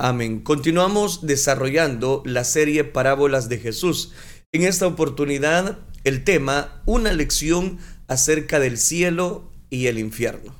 [0.00, 0.38] Amén.
[0.38, 4.12] Continuamos desarrollando la serie Parábolas de Jesús.
[4.52, 10.54] En esta oportunidad, el tema, una lección acerca del cielo y el infierno.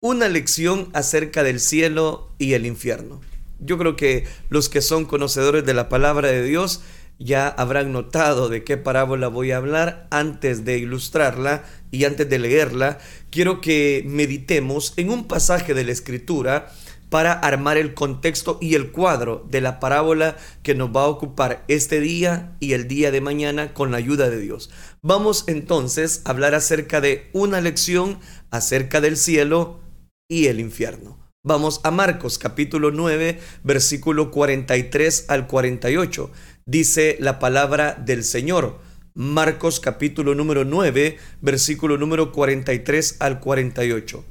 [0.00, 3.20] Una lección acerca del cielo y el infierno.
[3.60, 6.80] Yo creo que los que son conocedores de la palabra de Dios
[7.18, 12.38] ya habrán notado de qué parábola voy a hablar antes de ilustrarla y antes de
[12.38, 12.98] leerla.
[13.28, 16.72] Quiero que meditemos en un pasaje de la escritura
[17.08, 21.64] para armar el contexto y el cuadro de la parábola que nos va a ocupar
[21.68, 24.70] este día y el día de mañana con la ayuda de Dios.
[25.02, 28.18] Vamos entonces a hablar acerca de una lección
[28.50, 29.80] acerca del cielo
[30.28, 31.18] y el infierno.
[31.44, 36.30] Vamos a Marcos capítulo 9, versículo 43 al 48.
[36.64, 38.80] Dice la palabra del Señor.
[39.14, 44.24] Marcos capítulo número 9, versículo número 43 al 48.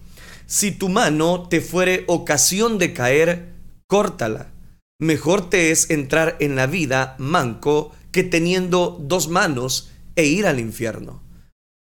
[0.48, 3.54] Si tu mano te fuere ocasión de caer,
[3.88, 4.52] córtala.
[5.00, 10.60] Mejor te es entrar en la vida manco que teniendo dos manos e ir al
[10.60, 11.24] infierno.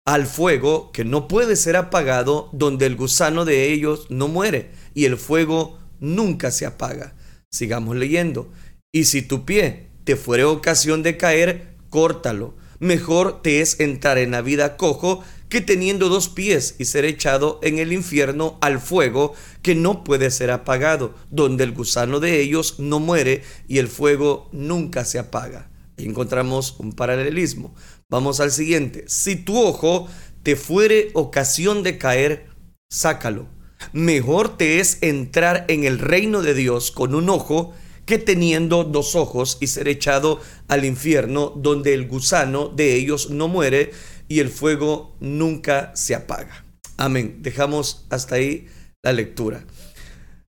[0.05, 5.05] Al fuego que no puede ser apagado, donde el gusano de ellos no muere y
[5.05, 7.15] el fuego nunca se apaga.
[7.51, 8.51] Sigamos leyendo.
[8.93, 12.53] Y si tu pie te fuere ocasión de caer, córtalo.
[12.79, 17.59] Mejor te es entrar en la vida cojo que teniendo dos pies y ser echado
[17.61, 22.79] en el infierno al fuego que no puede ser apagado, donde el gusano de ellos
[22.79, 25.69] no muere y el fuego nunca se apaga.
[25.95, 27.75] Ahí encontramos un paralelismo.
[28.09, 29.03] Vamos al siguiente.
[29.07, 30.07] Si tu ojo
[30.41, 32.47] te fuere ocasión de caer,
[32.89, 33.47] sácalo.
[33.91, 37.75] Mejor te es entrar en el reino de Dios con un ojo
[38.07, 43.47] que teniendo dos ojos y ser echado al infierno, donde el gusano de ellos no
[43.47, 43.91] muere
[44.33, 46.65] y el fuego nunca se apaga.
[46.97, 47.43] Amén.
[47.43, 48.67] Dejamos hasta ahí
[49.03, 49.63] la lectura.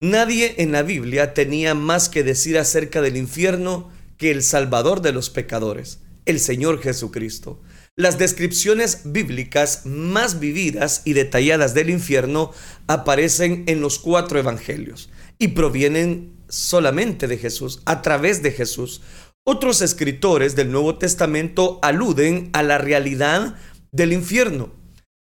[0.03, 5.13] Nadie en la Biblia tenía más que decir acerca del infierno que el Salvador de
[5.13, 7.63] los pecadores, el Señor Jesucristo.
[7.97, 12.53] Las descripciones bíblicas más vividas y detalladas del infierno
[12.87, 19.01] aparecen en los cuatro evangelios y provienen solamente de Jesús, a través de Jesús.
[19.43, 23.57] Otros escritores del Nuevo Testamento aluden a la realidad
[23.93, 24.73] del infierno,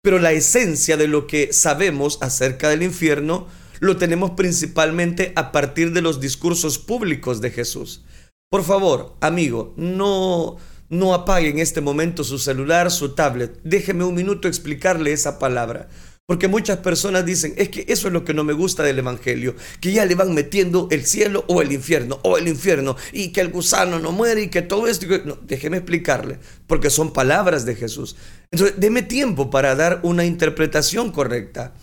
[0.02, 3.46] pero la esencia de lo que sabemos acerca del infierno
[3.80, 8.04] lo tenemos principalmente a partir de los discursos públicos de Jesús.
[8.50, 10.58] Por favor, amigo, no
[10.90, 13.60] no apague en este momento su celular, su tablet.
[13.62, 15.88] Déjeme un minuto explicarle esa palabra.
[16.30, 19.56] Porque muchas personas dicen, es que eso es lo que no me gusta del Evangelio,
[19.80, 23.40] que ya le van metiendo el cielo o el infierno, o el infierno, y que
[23.40, 25.08] el gusano no muere y que todo esto...
[25.24, 28.14] No, déjeme explicarle, porque son palabras de Jesús.
[28.52, 31.74] Entonces, deme tiempo para dar una interpretación correcta.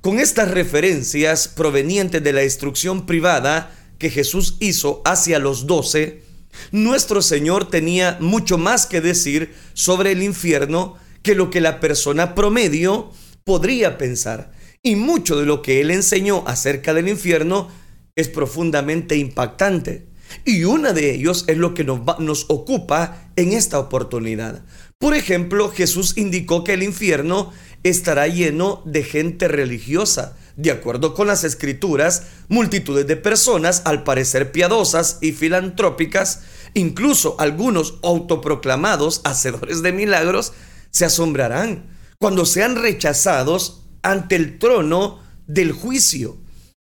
[0.00, 6.22] Con estas referencias provenientes de la instrucción privada que Jesús hizo hacia los doce,
[6.70, 10.94] nuestro Señor tenía mucho más que decir sobre el infierno
[11.24, 13.10] que lo que la persona promedio
[13.44, 14.52] podría pensar.
[14.82, 17.68] Y mucho de lo que él enseñó acerca del infierno
[18.16, 20.06] es profundamente impactante.
[20.44, 24.64] Y una de ellos es lo que nos, nos, ocupa en esta oportunidad.
[24.98, 27.52] Por ejemplo, Jesús indicó que el infierno
[27.82, 30.36] estará lleno de gente religiosa.
[30.56, 36.40] De acuerdo con las escrituras, multitudes de personas, al parecer piadosas y filantrópicas,
[36.74, 40.52] incluso algunos autoproclamados hacedores de milagros,
[40.90, 41.90] se asombrarán
[42.22, 45.18] cuando sean rechazados ante el trono
[45.48, 46.36] del juicio.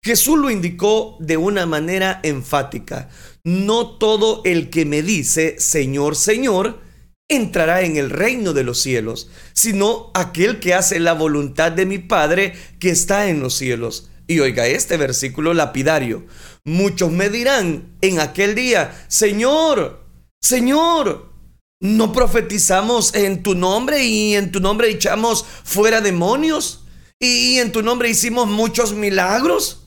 [0.02, 3.10] Jesús lo indicó de una manera enfática.
[3.44, 6.80] No todo el que me dice, Señor, Señor,
[7.28, 11.98] entrará en el reino de los cielos, sino aquel que hace la voluntad de mi
[11.98, 14.08] Padre que está en los cielos.
[14.26, 16.24] Y oiga este versículo lapidario.
[16.64, 20.06] Muchos me dirán en aquel día, Señor,
[20.40, 21.27] Señor,
[21.80, 26.84] ¿No profetizamos en tu nombre y en tu nombre echamos fuera demonios?
[27.20, 29.86] ¿Y en tu nombre hicimos muchos milagros?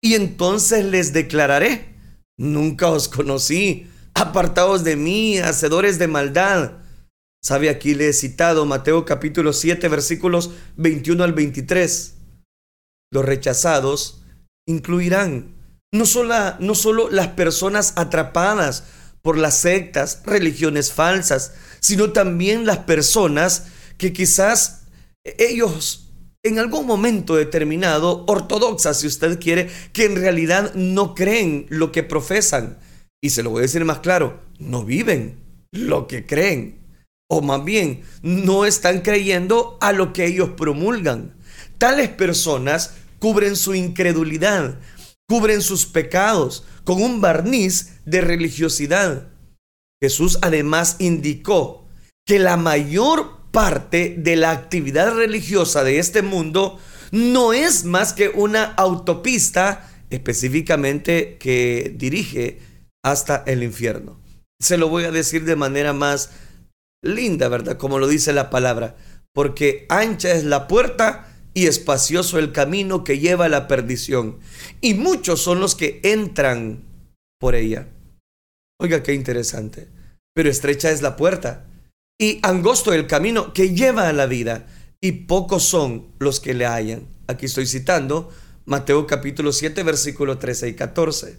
[0.00, 1.96] Y entonces les declararé,
[2.38, 6.72] nunca os conocí, apartados de mí, hacedores de maldad.
[7.44, 7.70] ¿Sabe?
[7.70, 12.14] Aquí le he citado Mateo capítulo 7 versículos 21 al 23.
[13.12, 14.22] Los rechazados
[14.66, 15.56] incluirán
[15.92, 18.84] no solo, no solo las personas atrapadas
[19.22, 23.64] por las sectas, religiones falsas, sino también las personas
[23.96, 24.82] que quizás
[25.24, 26.02] ellos
[26.44, 32.02] en algún momento determinado, ortodoxas si usted quiere, que en realidad no creen lo que
[32.02, 32.78] profesan.
[33.20, 35.38] Y se lo voy a decir más claro, no viven
[35.70, 36.80] lo que creen.
[37.28, 41.34] O más bien, no están creyendo a lo que ellos promulgan.
[41.78, 44.80] Tales personas cubren su incredulidad
[45.32, 49.28] cubren sus pecados con un barniz de religiosidad.
[49.98, 51.88] Jesús además indicó
[52.26, 56.78] que la mayor parte de la actividad religiosa de este mundo
[57.12, 62.58] no es más que una autopista específicamente que dirige
[63.02, 64.20] hasta el infierno.
[64.60, 66.28] Se lo voy a decir de manera más
[67.02, 67.78] linda, ¿verdad?
[67.78, 68.96] Como lo dice la palabra,
[69.32, 74.38] porque ancha es la puerta y espacioso el camino que lleva a la perdición,
[74.80, 76.84] y muchos son los que entran
[77.38, 77.88] por ella.
[78.80, 79.88] Oiga, qué interesante.
[80.34, 81.66] Pero estrecha es la puerta
[82.18, 84.66] y angosto el camino que lleva a la vida,
[85.00, 87.08] y pocos son los que le hallan.
[87.26, 88.30] Aquí estoy citando
[88.64, 91.38] Mateo capítulo 7, versículo 13 y 14.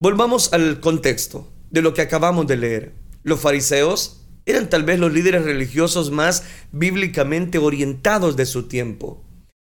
[0.00, 2.92] Volvamos al contexto de lo que acabamos de leer.
[3.22, 9.22] Los fariseos eran tal vez los líderes religiosos más bíblicamente orientados de su tiempo.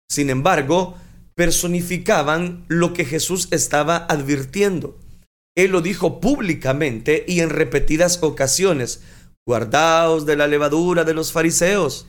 [0.09, 0.97] Sin embargo,
[1.35, 4.97] personificaban lo que Jesús estaba advirtiendo.
[5.55, 9.01] Él lo dijo públicamente y en repetidas ocasiones.
[9.45, 12.07] Guardaos de la levadura de los fariseos.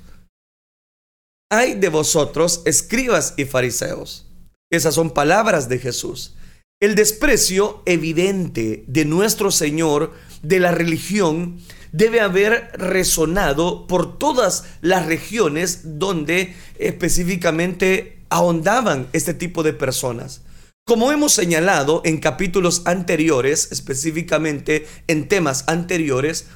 [1.51, 4.27] Hay de vosotros, escribas y fariseos.
[4.71, 6.37] Esas son palabras de Jesús.
[6.81, 10.13] El desprecio evidente de nuestro Señor
[10.43, 11.61] de la religión
[11.93, 20.43] debe haber resonado por todas las regiones donde específicamente ahondaban este tipo de personas.
[20.87, 26.47] Como hemos señalado en capítulos anteriores, específicamente en temas anteriores,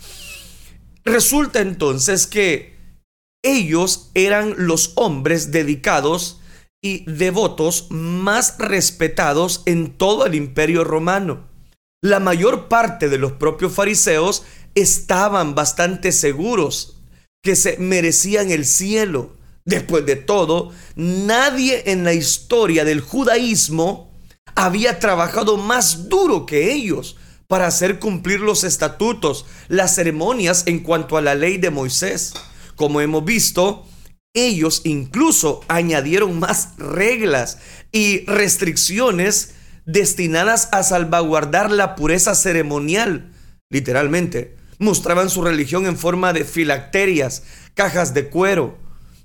[1.04, 2.74] resulta entonces que
[3.44, 6.40] ellos eran los hombres dedicados
[6.82, 11.48] y devotos más respetados en todo el imperio romano.
[12.02, 16.96] La mayor parte de los propios fariseos estaban bastante seguros
[17.42, 19.36] que se merecían el cielo.
[19.64, 24.12] Después de todo, nadie en la historia del judaísmo
[24.54, 27.16] había trabajado más duro que ellos
[27.46, 32.34] para hacer cumplir los estatutos, las ceremonias en cuanto a la ley de Moisés.
[32.76, 33.86] Como hemos visto,
[34.34, 37.58] ellos incluso añadieron más reglas
[37.92, 39.54] y restricciones
[39.86, 43.32] destinadas a salvaguardar la pureza ceremonial,
[43.70, 47.42] literalmente mostraban su religión en forma de filacterias,
[47.74, 48.78] cajas de cuero.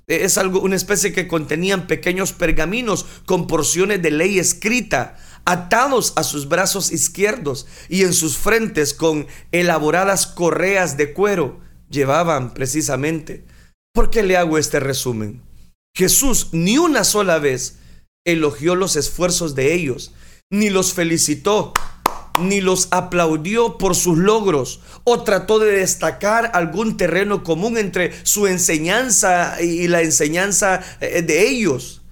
[0.06, 6.12] E, es algo, una especie que contenían pequeños pergaminos con porciones de ley escrita, atados
[6.16, 11.60] a sus brazos izquierdos y en sus frentes con elaboradas correas de cuero.
[11.88, 13.44] Llevaban precisamente.
[13.92, 15.42] ¿Por qué le hago este resumen?
[15.96, 17.78] Jesús ni una sola vez
[18.24, 20.12] elogió los esfuerzos de ellos,
[20.50, 21.72] ni los felicitó
[22.38, 28.46] ni los aplaudió por sus logros o trató de destacar algún terreno común entre su
[28.46, 32.02] enseñanza y la enseñanza eh, de ellos.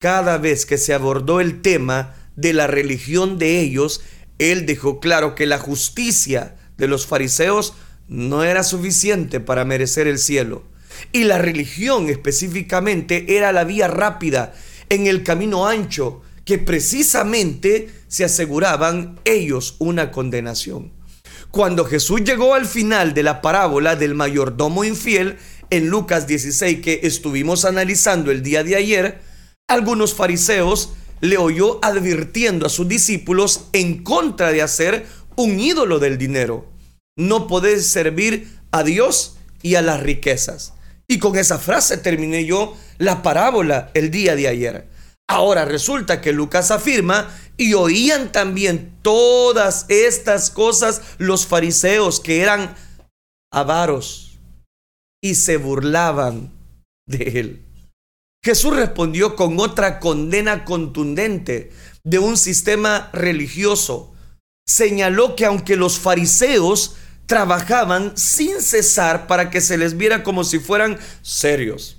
[0.00, 4.02] Cada vez que se abordó el tema de la religión de ellos,
[4.38, 7.74] él dejó claro que la justicia de los fariseos
[8.08, 10.62] no era suficiente para merecer el cielo.
[11.12, 14.54] Y la religión específicamente era la vía rápida
[14.88, 20.90] en el camino ancho que precisamente se aseguraban ellos una condenación.
[21.50, 25.36] Cuando Jesús llegó al final de la parábola del mayordomo infiel,
[25.68, 29.20] en Lucas 16 que estuvimos analizando el día de ayer,
[29.68, 35.04] algunos fariseos le oyó advirtiendo a sus discípulos en contra de hacer
[35.36, 36.64] un ídolo del dinero.
[37.18, 40.72] No podés servir a Dios y a las riquezas.
[41.06, 44.95] Y con esa frase terminé yo la parábola el día de ayer.
[45.28, 52.76] Ahora resulta que Lucas afirma, y oían también todas estas cosas los fariseos que eran
[53.50, 54.38] avaros
[55.22, 56.52] y se burlaban
[57.06, 57.62] de él.
[58.44, 61.72] Jesús respondió con otra condena contundente
[62.04, 64.14] de un sistema religioso.
[64.68, 70.60] Señaló que aunque los fariseos trabajaban sin cesar para que se les viera como si
[70.60, 71.95] fueran serios,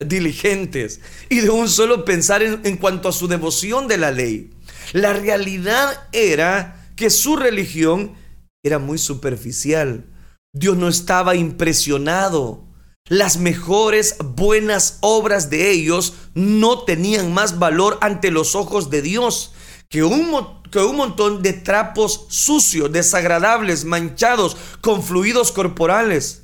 [0.00, 4.50] diligentes y de un solo pensar en, cuanto a su devoción de la ley.
[4.92, 8.14] La realidad era que su religión
[8.62, 10.06] era muy superficial.
[10.54, 12.64] Dios no estaba impresionado.
[13.08, 19.52] Las mejores buenas obras de ellos no tenían más valor ante los ojos de Dios
[19.88, 26.42] que un, que un montón de trapos sucios, desagradables, manchados, con fluidos corporales.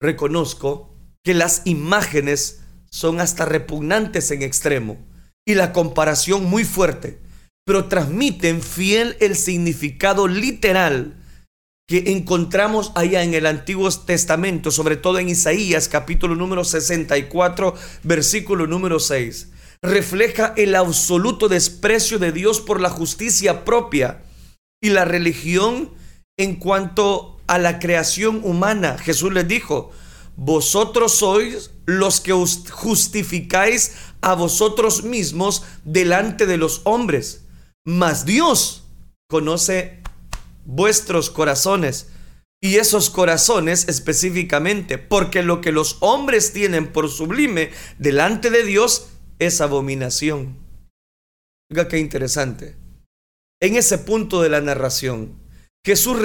[0.00, 2.61] Reconozco que las imágenes
[2.92, 4.98] son hasta repugnantes en extremo
[5.44, 7.18] y la comparación muy fuerte,
[7.64, 11.16] pero transmiten fiel el significado literal
[11.88, 18.66] que encontramos allá en el Antiguo Testamento, sobre todo en Isaías capítulo número 64, versículo
[18.66, 19.48] número 6.
[19.82, 24.22] refleja el absoluto desprecio de Dios por la justicia propia
[24.80, 25.90] y la religión
[26.38, 28.96] en cuanto a la creación humana.
[28.98, 29.90] Jesús les dijo,
[30.36, 37.44] vosotros sois los que justificáis a vosotros mismos delante de los hombres,
[37.84, 38.84] mas Dios
[39.28, 40.02] conoce
[40.64, 42.08] vuestros corazones.
[42.64, 49.08] Y esos corazones específicamente, porque lo que los hombres tienen por sublime delante de Dios
[49.40, 50.58] es abominación.
[51.72, 52.76] Oiga, qué interesante.
[53.60, 55.41] En ese punto de la narración,
[55.84, 56.16] Jesús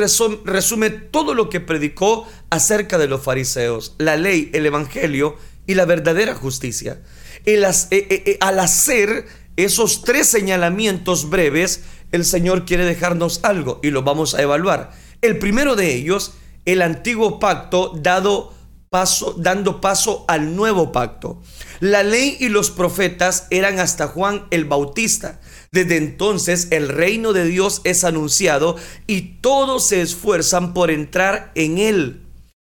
[0.45, 5.35] resume todo lo que predicó acerca de los fariseos, la ley, el evangelio
[5.65, 7.01] y la verdadera justicia.
[7.43, 7.59] Eh,
[7.89, 14.03] eh, eh, al hacer esos tres señalamientos breves, el Señor quiere dejarnos algo y lo
[14.03, 14.91] vamos a evaluar.
[15.23, 16.33] El primero de ellos,
[16.65, 18.53] el antiguo pacto dado
[18.91, 21.41] paso, dando paso al nuevo pacto.
[21.79, 25.39] La ley y los profetas eran hasta Juan el Bautista.
[25.71, 31.77] Desde entonces el reino de Dios es anunciado y todos se esfuerzan por entrar en
[31.77, 32.21] él.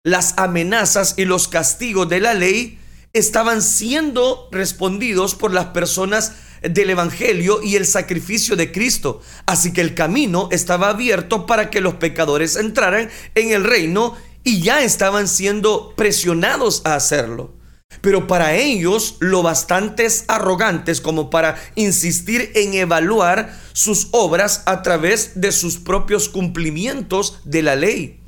[0.04, 2.80] Las amenazas y los castigos de la ley
[3.14, 9.22] estaban siendo respondidos por las personas del Evangelio y el sacrificio de Cristo.
[9.46, 14.62] Así que el camino estaba abierto para que los pecadores entraran en el reino y
[14.62, 17.54] ya estaban siendo presionados a hacerlo.
[18.02, 25.40] Pero para ellos lo bastantes arrogantes como para insistir en evaluar sus obras a través
[25.40, 28.20] de sus propios cumplimientos de la ley.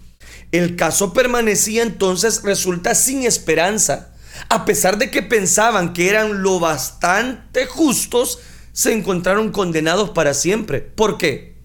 [0.51, 4.13] El caso permanecía entonces resulta sin esperanza.
[4.49, 8.39] A pesar de que pensaban que eran lo bastante justos,
[8.73, 10.81] se encontraron condenados para siempre.
[10.81, 11.55] ¿Por qué?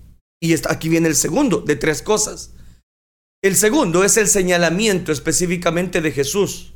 [0.40, 2.54] Y aquí viene el segundo de tres cosas.
[3.42, 6.74] El segundo es el señalamiento específicamente de Jesús.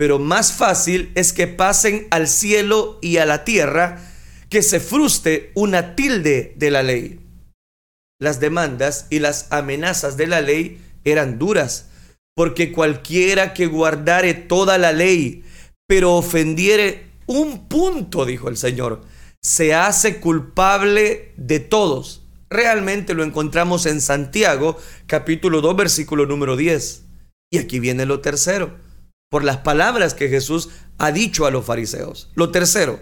[0.00, 4.00] Pero más fácil es que pasen al cielo y a la tierra
[4.48, 7.20] que se fruste una tilde de la ley.
[8.18, 11.90] Las demandas y las amenazas de la ley eran duras,
[12.34, 15.44] porque cualquiera que guardare toda la ley,
[15.86, 19.02] pero ofendiere un punto, dijo el Señor,
[19.42, 22.22] se hace culpable de todos.
[22.48, 27.02] Realmente lo encontramos en Santiago, capítulo 2, versículo número 10.
[27.52, 28.88] Y aquí viene lo tercero,
[29.30, 32.30] por las palabras que Jesús ha dicho a los fariseos.
[32.34, 32.98] Lo tercero,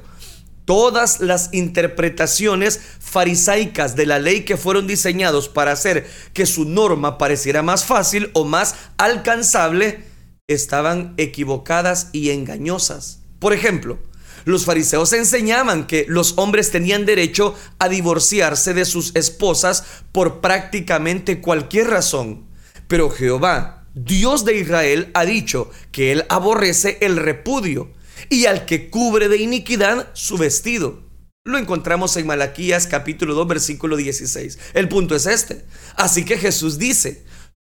[0.66, 7.16] todas las interpretaciones farisaicas de la ley que fueron diseñados para hacer que su norma
[7.16, 10.04] pareciera más fácil o más alcanzable,
[10.46, 13.20] estaban equivocadas y engañosas.
[13.38, 13.98] Por ejemplo,
[14.44, 21.40] los fariseos enseñaban que los hombres tenían derecho a divorciarse de sus esposas por prácticamente
[21.40, 22.46] cualquier razón.
[22.86, 27.90] Pero Jehová, Dios de Israel, ha dicho que él aborrece el repudio
[28.28, 31.02] y al que cubre de iniquidad su vestido.
[31.44, 34.58] Lo encontramos en Malaquías capítulo 2 versículo 16.
[34.74, 35.64] El punto es este.
[35.96, 37.24] Así que Jesús dice,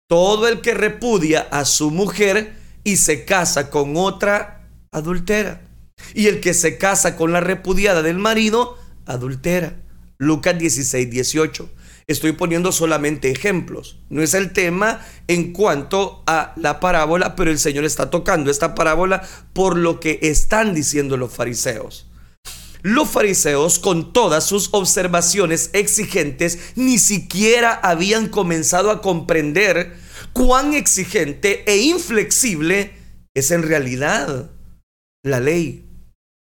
[0.09, 5.69] todo el que repudia a su mujer y se casa con otra, adultera.
[6.15, 9.83] Y el que se casa con la repudiada del marido, adultera.
[10.17, 11.69] Lucas 16, 18.
[12.13, 13.99] Estoy poniendo solamente ejemplos.
[14.11, 18.75] No es el tema en cuanto a la parábola, pero el Señor está tocando esta
[18.75, 22.07] parábola por lo que están diciendo los fariseos.
[22.83, 29.97] Los fariseos, con todas sus observaciones exigentes, ni siquiera habían comenzado a comprender
[30.35, 32.93] cuán exigente e inflexible
[33.35, 34.51] es en realidad
[35.25, 35.89] la ley.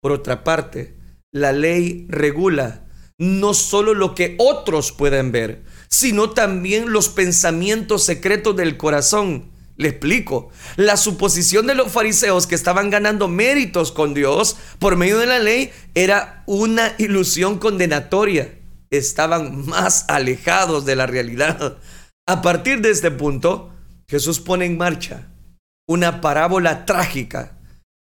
[0.03, 0.97] Por otra parte,
[1.33, 2.82] la ley regula
[3.23, 9.53] no solo lo que otros pueden ver, sino también los pensamientos secretos del corazón.
[9.77, 10.51] Le explico.
[10.75, 15.39] La suposición de los fariseos que estaban ganando méritos con Dios por medio de la
[15.39, 18.59] ley era una ilusión condenatoria.
[18.91, 21.79] Estaban más alejados de la realidad.
[22.27, 23.71] A partir de este punto,
[24.09, 25.29] Jesús pone en marcha
[25.87, 27.57] una parábola trágica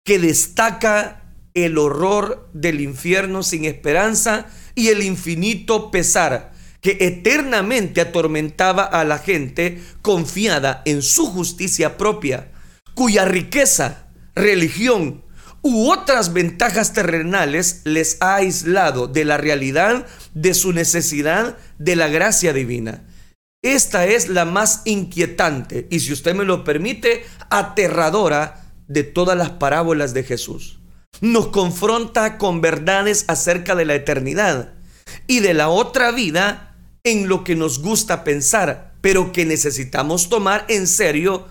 [0.04, 1.22] que destaca
[1.54, 9.18] el horror del infierno sin esperanza y el infinito pesar que eternamente atormentaba a la
[9.18, 12.52] gente confiada en su justicia propia,
[12.94, 15.24] cuya riqueza, religión
[15.62, 22.08] u otras ventajas terrenales les ha aislado de la realidad de su necesidad de la
[22.08, 23.04] gracia divina.
[23.62, 29.52] Esta es la más inquietante y, si usted me lo permite, aterradora de todas las
[29.52, 30.83] parábolas de Jesús
[31.20, 34.74] nos confronta con verdades acerca de la eternidad
[35.26, 40.64] y de la otra vida en lo que nos gusta pensar, pero que necesitamos tomar
[40.68, 41.48] en serio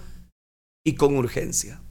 [0.85, 1.81] y con urgencia.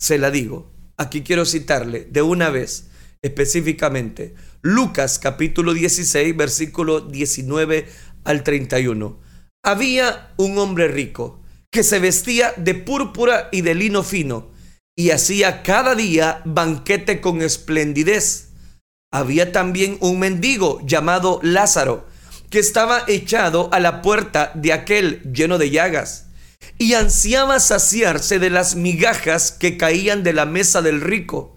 [0.00, 2.88] Se la digo, aquí quiero citarle de una vez
[3.22, 4.34] específicamente.
[4.62, 7.86] Lucas capítulo 16, versículo 19
[8.24, 9.20] al 31.
[9.64, 14.51] Había un hombre rico que se vestía de púrpura y de lino fino
[14.96, 18.50] y hacía cada día banquete con esplendidez.
[19.12, 22.06] Había también un mendigo llamado Lázaro
[22.50, 26.26] que estaba echado a la puerta de aquel lleno de llagas
[26.78, 31.56] y ansiaba saciarse de las migajas que caían de la mesa del rico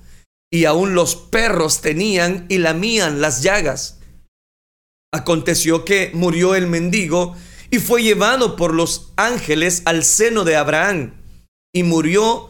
[0.52, 4.00] y aún los perros tenían y lamían las llagas.
[5.14, 7.36] Aconteció que murió el mendigo
[7.72, 11.22] y fue llevado por los ángeles al seno de Abraham.
[11.74, 12.50] Y murió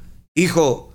[0.35, 0.93] Hijo,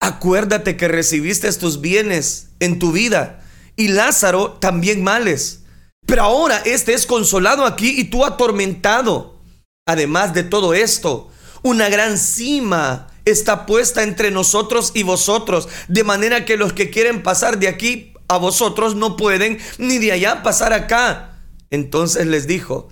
[0.00, 3.44] acuérdate que recibiste tus bienes en tu vida
[3.76, 5.62] y Lázaro también males.
[6.06, 9.40] Pero ahora este es consolado aquí y tú atormentado.
[9.86, 11.30] Además de todo esto,
[11.62, 17.22] una gran cima está puesta entre nosotros y vosotros, de manera que los que quieren
[17.22, 21.38] pasar de aquí a vosotros no pueden, ni de allá pasar acá.
[21.70, 22.88] Entonces les dijo,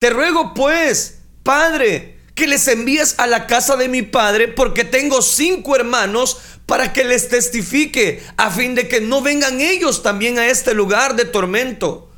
[0.00, 5.20] te ruego pues, Padre, que les envíes a la casa de mi Padre, porque tengo
[5.20, 10.46] cinco hermanos, para que les testifique, a fin de que no vengan ellos también a
[10.46, 12.10] este lugar de tormento.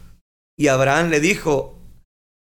[0.57, 1.77] Y Abraham le dijo,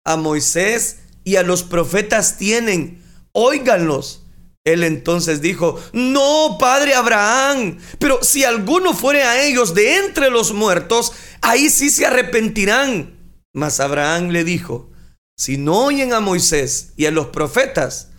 [0.06, 3.02] a Moisés y a los profetas tienen,
[3.32, 4.22] óiganlos.
[4.64, 10.52] Él entonces dijo, no, padre Abraham, pero si alguno fuere a ellos de entre los
[10.52, 11.10] muertos,
[11.42, 13.18] ahí sí se arrepentirán.
[13.52, 14.92] Mas Abraham le dijo,
[15.36, 18.12] si no oyen a Moisés y a los profetas,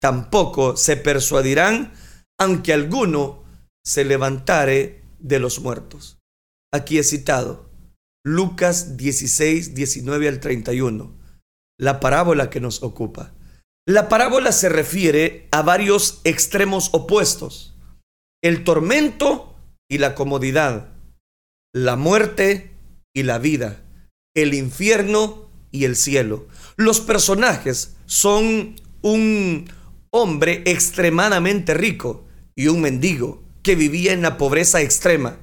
[0.00, 1.92] tampoco se persuadirán,
[2.38, 3.44] aunque alguno
[3.84, 6.18] se levantare de los muertos.
[6.72, 7.70] Aquí he citado
[8.24, 11.16] Lucas 16, 19 al 31,
[11.78, 13.32] la parábola que nos ocupa.
[13.88, 17.76] La parábola se refiere a varios extremos opuestos.
[18.42, 19.54] El tormento
[19.88, 20.92] y la comodidad.
[21.72, 22.72] La muerte
[23.14, 23.84] y la vida.
[24.34, 26.48] El infierno y el cielo.
[26.76, 29.70] Los personajes son un
[30.10, 35.38] hombre extremadamente rico y un mendigo que vivía en la pobreza extrema,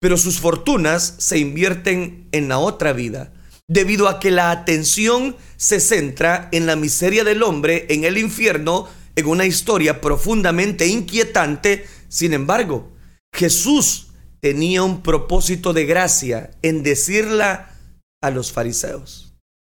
[0.00, 3.32] pero sus fortunas se invierten en la otra vida
[3.68, 8.88] debido a que la atención se centra en la miseria del hombre en el infierno,
[9.14, 11.86] en una historia profundamente inquietante.
[12.08, 12.90] Sin embargo,
[13.32, 14.08] Jesús
[14.40, 17.78] tenía un propósito de gracia en decirla
[18.20, 19.34] a los fariseos.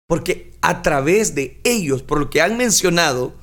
[0.08, 3.34] Porque a través de ellos, por lo que han mencionado,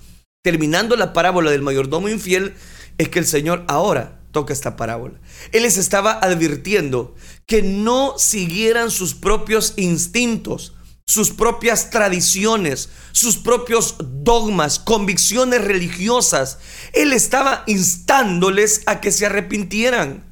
[0.44, 2.56] terminando la parábola del mayordomo infiel,
[2.98, 5.20] es que el Señor ahora toca esta parábola.
[5.52, 10.74] Él les estaba advirtiendo que no siguieran sus propios instintos,
[11.08, 16.60] sus propias tradiciones, sus propios dogmas, convicciones religiosas.
[16.94, 20.24] Él estaba instándoles a que se arrepintieran.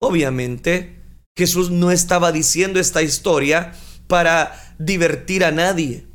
[0.00, 1.02] Obviamente,
[1.36, 3.74] Jesús no estaba diciendo esta historia
[4.06, 6.06] para divertir a nadie.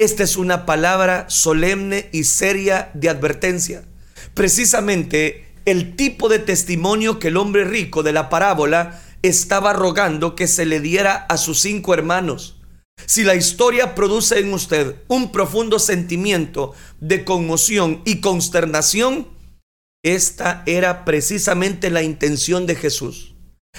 [0.00, 3.84] Esta es una palabra solemne y seria de advertencia.
[4.34, 10.48] Precisamente el tipo de testimonio que el hombre rico de la parábola estaba rogando que
[10.48, 12.60] se le diera a sus cinco hermanos.
[13.06, 19.28] Si la historia produce en usted un profundo sentimiento de conmoción y consternación,
[20.02, 23.33] esta era precisamente la intención de Jesús.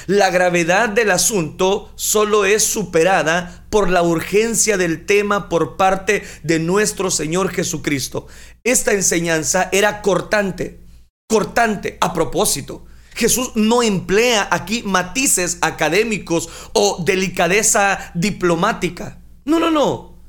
[0.08, 6.60] La gravedad del asunto solo es superada por la urgencia del tema por parte de
[6.60, 8.28] nuestro Señor Jesucristo.
[8.64, 10.80] Esta enseñanza era cortante,
[11.28, 11.98] cortante.
[12.02, 19.22] A propósito, Jesús no emplea aquí matices académicos o delicadeza diplomática.
[19.46, 20.20] No, no, no.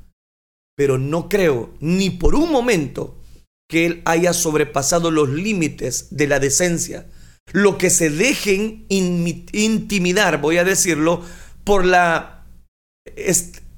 [0.76, 3.20] Pero no creo ni por un momento
[3.68, 7.08] que Él haya sobrepasado los límites de la decencia.
[7.52, 11.22] Lo que se dejen intimidar, voy a decirlo,
[11.64, 12.44] por la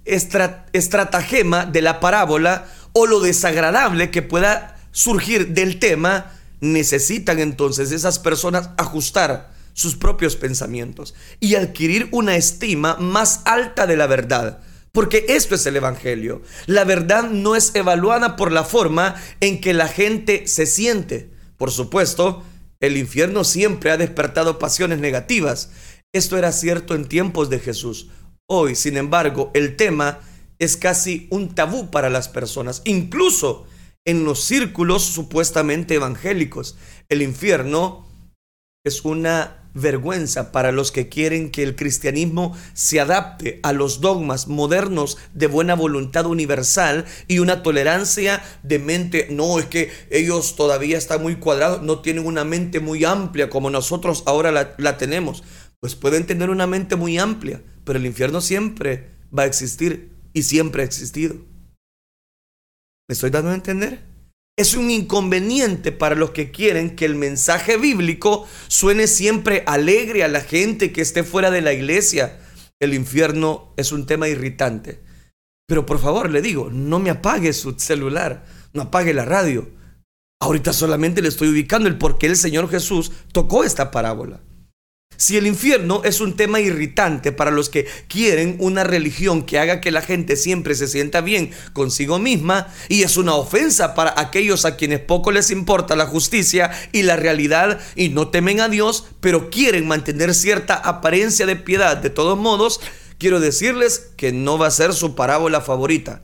[0.05, 8.19] estratagema de la parábola o lo desagradable que pueda surgir del tema necesitan entonces esas
[8.19, 14.61] personas ajustar sus propios pensamientos y adquirir una estima más alta de la verdad.
[14.91, 16.43] Porque esto es el Evangelio.
[16.67, 21.31] La verdad no es evaluada por la forma en que la gente se siente.
[21.57, 22.43] Por supuesto,
[22.81, 25.71] El infierno siempre ha despertado pasiones negativas.
[26.13, 28.09] Esto era cierto en tiempos de Jesús.
[28.49, 30.21] Hoy, sin embargo, el tema
[30.59, 33.67] es casi un tabú para las personas, incluso
[34.07, 36.77] en los círculos supuestamente evangélicos.
[37.09, 38.09] El infierno
[38.85, 44.49] es una vergüenza para los que quieren que el cristianismo se adapte a los dogmas
[44.49, 49.29] modernos de buena voluntad universal y una tolerancia de mente.
[49.31, 53.71] No, es que ellos todavía están muy cuadrados, no tienen una mente muy amplia como
[53.71, 55.45] nosotros ahora la, tenemos.
[55.81, 60.43] Pues pueden tener una mente muy amplia, pero el infierno siempre va a existir y
[60.43, 61.37] siempre ha existido.
[63.09, 64.08] ¿Me estoy dando a entender?
[64.59, 70.29] Es un inconveniente para los que quieren que el mensaje bíblico suene siempre alegre a
[70.29, 72.41] la gente que esté fuera de la iglesia.
[72.81, 75.01] El infierno es un tema irritante.
[75.69, 79.71] Pero por favor, le digo, no me apague su celular, no apague la radio.
[80.41, 84.41] Ahorita solamente le estoy ubicando el por qué el Señor Jesús tocó esta parábola.
[85.21, 89.81] Si el infierno es un tema irritante para los que quieren una religión que haga
[89.81, 94.65] que la gente siempre se sienta bien consigo misma y es una ofensa para aquellos
[94.65, 99.07] a quienes poco les importa la justicia y la realidad y no temen a Dios,
[99.19, 102.81] pero quieren mantener cierta apariencia de piedad de todos modos,
[103.19, 106.23] quiero decirles que no va a ser su parábola favorita.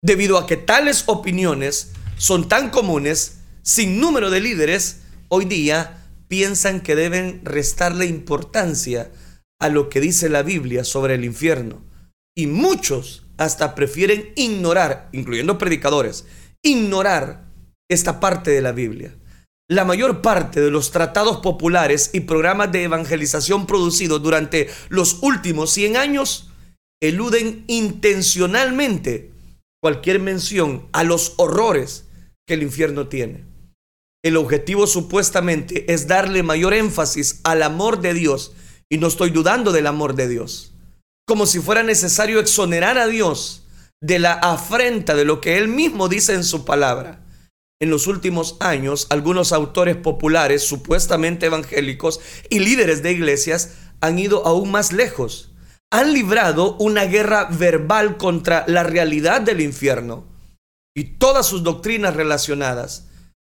[0.00, 5.97] Debido a que tales opiniones son tan comunes, sin número de líderes, hoy día
[6.28, 9.10] piensan que deben restarle importancia
[9.60, 11.82] a lo que dice la Biblia sobre el infierno.
[12.36, 16.26] Y muchos hasta prefieren ignorar, incluyendo predicadores,
[16.62, 17.44] ignorar
[17.90, 19.14] esta parte de la Biblia.
[19.70, 25.70] La mayor parte de los tratados populares y programas de evangelización producidos durante los últimos
[25.70, 26.50] 100 años
[27.02, 29.30] eluden intencionalmente
[29.80, 32.06] cualquier mención a los horrores
[32.46, 33.44] que el infierno tiene.
[34.28, 38.52] El objetivo supuestamente es darle mayor énfasis al amor de Dios
[38.90, 40.74] y no estoy dudando del amor de Dios.
[41.26, 43.66] Como si fuera necesario exonerar a Dios
[44.02, 47.24] de la afrenta de lo que Él mismo dice en su palabra.
[47.80, 54.46] En los últimos años, algunos autores populares, supuestamente evangélicos y líderes de iglesias han ido
[54.46, 55.52] aún más lejos.
[55.90, 60.26] Han librado una guerra verbal contra la realidad del infierno
[60.94, 63.08] y todas sus doctrinas relacionadas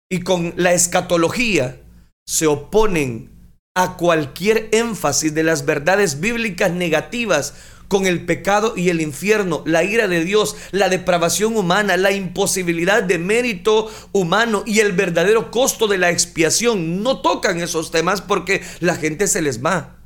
[0.10, 1.82] y con la escatología
[2.26, 3.32] se oponen
[3.76, 7.54] a cualquier énfasis de las verdades bíblicas negativas
[7.88, 13.04] con el pecado y el infierno, la ira de Dios, la depravación humana, la imposibilidad
[13.04, 17.02] de mérito humano y el verdadero costo de la expiación.
[17.02, 20.00] No tocan esos temas porque la gente se les va.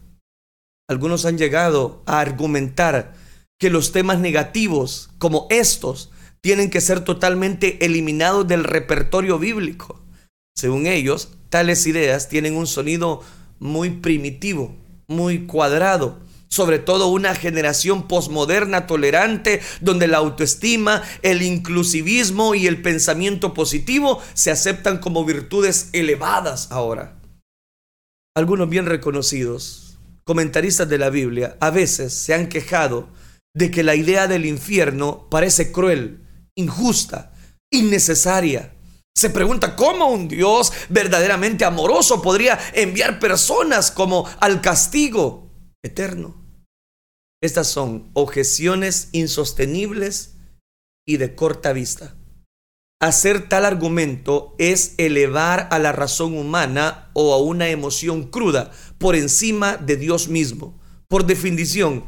[0.88, 3.16] Algunos han llegado a argumentar
[3.60, 6.11] que los temas negativos como estos
[6.41, 10.01] tienen que ser totalmente eliminados del repertorio bíblico.
[10.56, 13.23] Según ellos, tales ideas tienen un sonido
[13.60, 14.75] muy primitivo,
[15.08, 22.82] muy cuadrado, sobre todo una generación posmoderna tolerante donde la autoestima, el inclusivismo y el
[22.82, 27.17] pensamiento positivo se aceptan como virtudes elevadas ahora.
[28.36, 33.08] Algunos bien reconocidos, comentaristas de la Biblia, a veces se han quejado
[33.54, 36.19] de que la idea del infierno parece cruel,
[36.58, 37.34] injusta,
[37.72, 38.76] innecesaria.
[39.16, 45.52] Se pregunta cómo un Dios verdaderamente amoroso podría enviar personas como al castigo
[45.84, 46.42] eterno.
[47.42, 50.36] Estas son objeciones insostenibles
[51.08, 52.16] y de corta vista.
[53.02, 59.16] Hacer tal argumento es elevar a la razón humana o a una emoción cruda por
[59.16, 60.80] encima de Dios mismo.
[61.08, 62.06] Por definición,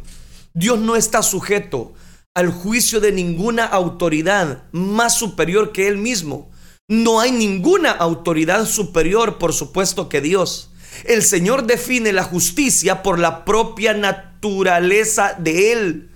[0.54, 1.96] Dios no está sujeto
[2.36, 6.52] al juicio de ninguna autoridad más superior que Él mismo.
[6.90, 10.72] No hay ninguna autoridad superior, por supuesto, que Dios.
[11.06, 16.10] El Señor define la justicia por la propia naturaleza de Él.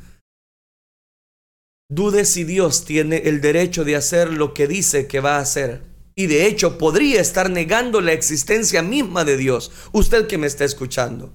[1.90, 5.84] Dude si Dios tiene el derecho de hacer lo que dice que va a hacer.
[6.16, 9.72] Y de hecho podría estar negando la existencia misma de Dios.
[9.94, 11.34] Usted que me está escuchando.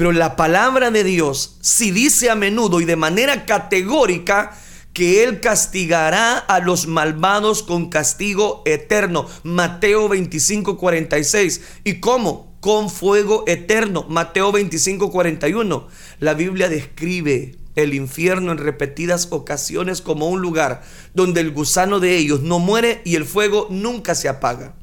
[0.00, 4.56] Pero la palabra de Dios si dice a menudo y de manera categórica
[4.94, 9.26] que Él castigará a los malvados con castigo eterno.
[9.42, 11.60] Mateo 25, 46.
[11.84, 12.56] ¿Y cómo?
[12.60, 14.06] Con fuego eterno.
[14.08, 15.88] Mateo 25, 41.
[16.18, 20.80] La Biblia describe el infierno en repetidas ocasiones como un lugar
[21.12, 24.76] donde el gusano de ellos no muere y el fuego nunca se apaga.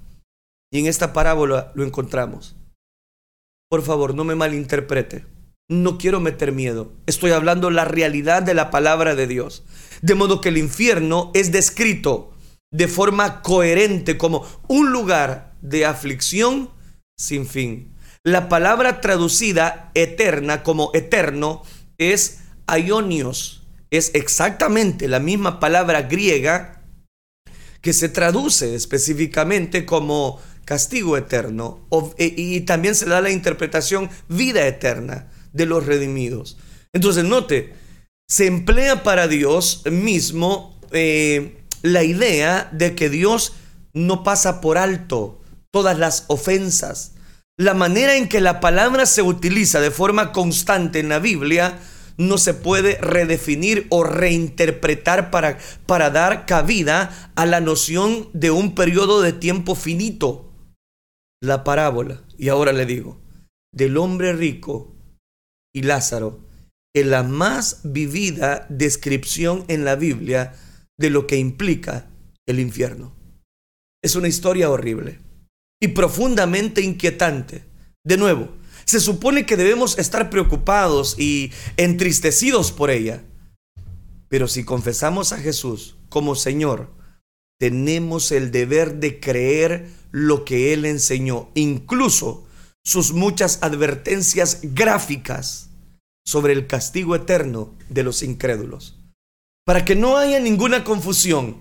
[0.70, 2.57] Y en esta parábola lo encontramos.
[3.70, 5.26] Por favor, no me malinterprete.
[5.70, 6.94] No quiero meter miedo.
[7.06, 9.66] Estoy hablando la realidad de la palabra de Dios.
[10.02, 12.32] De modo que el infierno es descrito
[12.72, 16.70] de forma coherente como un lugar de aflicción
[17.18, 17.94] sin fin.
[18.24, 21.64] La palabra traducida eterna como eterno
[21.98, 23.68] es aionios.
[23.92, 26.84] Es exactamente la misma palabra griega
[27.82, 34.68] que se traduce específicamente como castigo eterno e, y también se da la interpretación vida
[34.68, 36.58] eterna de los redimidos.
[36.92, 37.74] Entonces, note,
[38.28, 43.54] se emplea para Dios mismo eh, la idea de que Dios
[43.94, 45.40] no pasa por alto
[45.72, 47.14] todas las ofensas.
[47.58, 51.80] La manera en que la palabra se utiliza de forma constante en la Biblia
[52.18, 58.76] no se puede redefinir o reinterpretar para, para dar cabida a la noción de un
[58.76, 60.47] periodo de tiempo finito.
[61.42, 63.22] La parábola, y ahora le digo,
[63.74, 64.96] del hombre rico
[65.74, 66.40] y Lázaro,
[66.96, 70.56] es la más vivida descripción en la Biblia
[71.00, 72.10] de lo que implica
[72.48, 73.14] el infierno.
[74.04, 75.20] Es una historia horrible
[75.80, 77.66] y profundamente inquietante.
[78.04, 78.50] De nuevo,
[78.86, 83.24] se supone que debemos estar preocupados y entristecidos por ella.
[84.30, 86.90] Pero si confesamos a Jesús como Señor,
[87.60, 92.48] tenemos el deber de creer lo que Él enseñó, incluso
[92.84, 95.70] sus muchas advertencias gráficas
[96.26, 99.00] sobre el castigo eterno de los incrédulos.
[99.64, 101.58] Para que no haya ninguna confusión,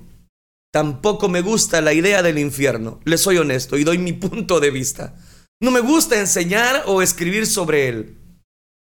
[0.72, 4.70] tampoco me gusta la idea del infierno, le soy honesto y doy mi punto de
[4.70, 5.14] vista.
[5.60, 8.16] No me gusta enseñar o escribir sobre él.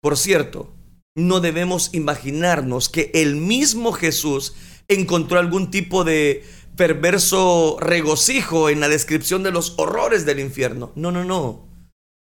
[0.00, 0.72] Por cierto,
[1.16, 4.54] no debemos imaginarnos que el mismo Jesús
[4.86, 6.44] encontró algún tipo de
[6.76, 10.92] perverso regocijo en la descripción de los horrores del infierno.
[10.94, 11.66] No, no, no.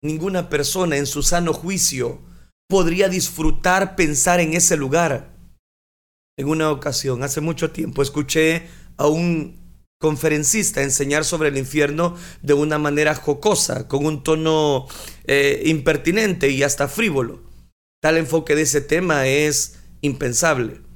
[0.02, 2.20] Ninguna persona en su sano juicio
[2.68, 5.36] podría disfrutar pensar en ese lugar.
[6.38, 9.58] En una ocasión, hace mucho tiempo, escuché a un
[10.00, 14.86] conferencista enseñar sobre el infierno de una manera jocosa, con un tono
[15.24, 17.42] eh, impertinente y hasta frívolo.
[18.00, 20.87] Tal enfoque de ese tema es impensable.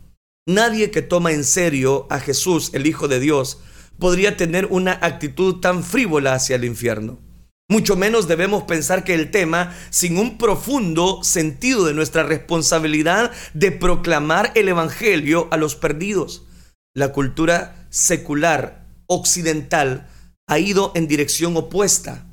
[0.47, 3.61] Nadie que toma en serio a Jesús, el Hijo de Dios,
[4.01, 7.21] podría tener una actitud tan frívola hacia el infierno.
[7.69, 13.71] Mucho menos debemos pensar que el tema, sin un profundo sentido de nuestra responsabilidad de
[13.71, 16.45] proclamar el Evangelio a los perdidos.
[16.93, 20.11] La cultura secular occidental
[20.49, 22.27] ha ido en dirección opuesta.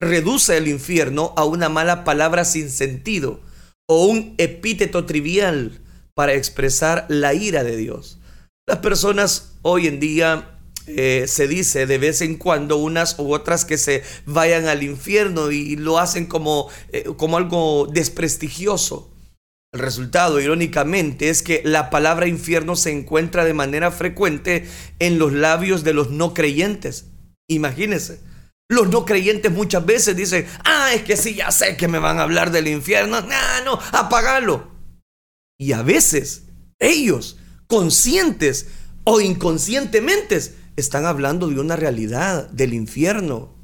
[0.00, 3.40] Reduce el infierno a una mala palabra sin sentido
[3.88, 5.82] o un epíteto trivial
[6.16, 8.18] para expresar la ira de Dios.
[8.66, 13.64] Las personas hoy en día eh, se dice de vez en cuando unas u otras
[13.66, 19.12] que se vayan al infierno y lo hacen como, eh, como algo desprestigioso.
[19.74, 24.66] El resultado, irónicamente, es que la palabra infierno se encuentra de manera frecuente
[24.98, 27.06] en los labios de los no creyentes.
[27.46, 28.20] Imagínense.
[28.70, 32.18] Los no creyentes muchas veces dicen, ah, es que sí, ya sé que me van
[32.18, 33.20] a hablar del infierno.
[33.20, 34.75] No, no, apagalo.
[35.58, 36.44] Y a veces
[36.78, 38.66] ellos, conscientes
[39.04, 40.40] o inconscientemente,
[40.76, 43.54] están hablando de una realidad del infierno.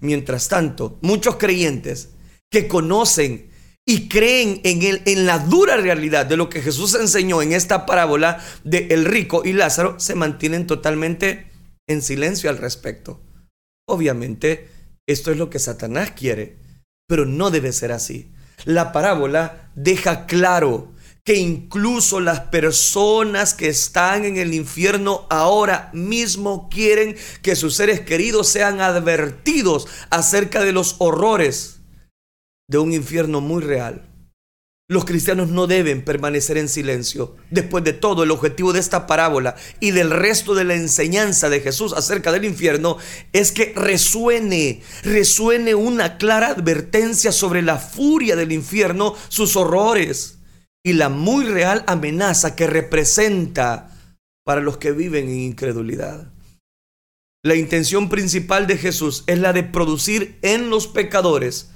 [0.00, 2.10] Mientras tanto, muchos creyentes
[2.50, 3.50] que conocen
[3.86, 7.84] y creen en, el, en la dura realidad de lo que Jesús enseñó en esta
[7.84, 11.50] parábola de el rico y Lázaro, se mantienen totalmente
[11.86, 13.20] en silencio al respecto.
[13.86, 14.68] Obviamente,
[15.06, 16.56] esto es lo que Satanás quiere,
[17.06, 18.32] pero no debe ser así.
[18.64, 20.93] La parábola deja claro
[21.24, 28.00] que incluso las personas que están en el infierno ahora mismo quieren que sus seres
[28.00, 31.80] queridos sean advertidos acerca de los horrores
[32.68, 34.10] de un infierno muy real.
[34.86, 37.36] Los cristianos no deben permanecer en silencio.
[37.50, 41.60] Después de todo, el objetivo de esta parábola y del resto de la enseñanza de
[41.60, 42.98] Jesús acerca del infierno
[43.32, 50.34] es que resuene, resuene una clara advertencia sobre la furia del infierno, sus horrores
[50.84, 53.90] y la muy real amenaza que representa
[54.44, 56.30] para los que viven en incredulidad.
[57.42, 61.70] La intención principal de Jesús es la de producir en los pecadores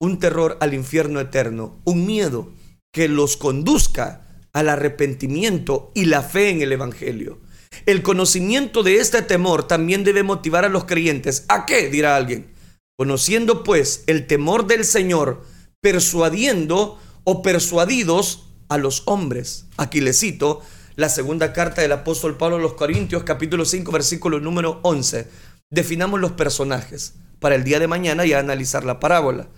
[0.00, 2.52] un terror al infierno eterno, un miedo
[2.92, 7.38] que los conduzca al arrepentimiento y la fe en el Evangelio.
[7.86, 11.44] El conocimiento de este temor también debe motivar a los creyentes.
[11.48, 11.88] ¿A qué?
[11.88, 12.52] dirá alguien.
[12.98, 15.44] Conociendo pues el temor del Señor,
[15.80, 19.66] persuadiendo o persuadidos a los hombres.
[19.76, 20.62] Aquí le cito
[20.96, 25.28] la segunda carta del apóstol Pablo a los Corintios, capítulo 5, versículo número 11.
[25.70, 29.48] Definamos los personajes para el día de mañana y analizar la parábola.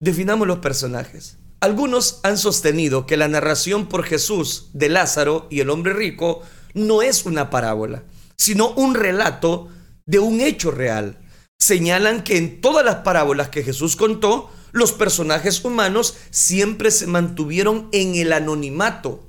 [0.00, 1.38] Definamos los personajes.
[1.60, 6.42] Algunos han sostenido que la narración por Jesús de Lázaro y el hombre rico
[6.74, 8.04] no es una parábola,
[8.36, 9.68] sino un relato
[10.04, 11.18] de un hecho real.
[11.58, 17.88] señalan que en todas las parábolas que Jesús contó, los personajes humanos siempre se mantuvieron
[17.92, 19.26] en el anonimato.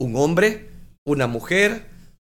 [0.00, 0.68] Un hombre,
[1.06, 1.88] una mujer,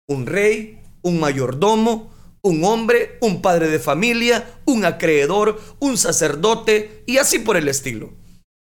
[0.07, 7.17] un rey, un mayordomo, un hombre, un padre de familia, un acreedor, un sacerdote y
[7.17, 8.13] así por el estilo.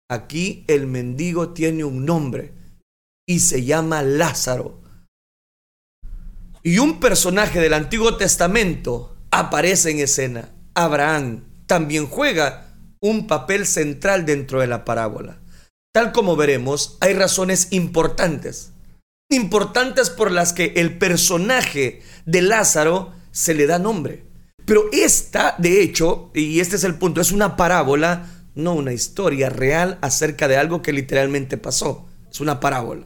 [0.09, 2.53] Aquí el mendigo tiene un nombre
[3.27, 4.81] y se llama Lázaro.
[6.63, 10.49] Y un personaje del Antiguo Testamento aparece en escena.
[10.73, 12.64] Abraham también juega
[12.99, 15.39] un papel central dentro de la parábola.
[15.93, 18.71] Tal como veremos, hay razones importantes.
[19.29, 24.25] Importantes por las que el personaje de Lázaro se le da nombre.
[24.65, 29.49] Pero esta, de hecho, y este es el punto, es una parábola, no una historia
[29.49, 32.07] real acerca de algo que literalmente pasó.
[32.29, 33.05] Es una parábola.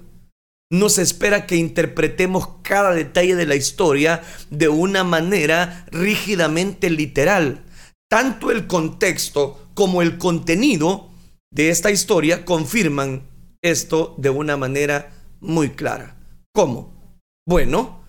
[0.72, 4.22] No se espera que interpretemos cada detalle de la historia
[4.52, 7.64] de una manera rígidamente literal.
[8.08, 11.10] Tanto el contexto como el contenido
[11.54, 13.30] de esta historia confirman
[13.62, 16.18] esto de una manera muy clara.
[16.54, 17.18] ¿Cómo?
[17.48, 18.04] Bueno,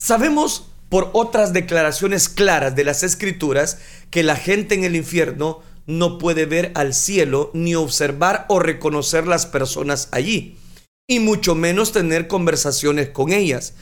[0.00, 6.18] sabemos por otras declaraciones claras de las escrituras que la gente en el infierno no
[6.18, 10.56] puede ver al cielo ni observar o reconocer las personas allí,
[11.08, 13.74] y mucho menos tener conversaciones con ellas.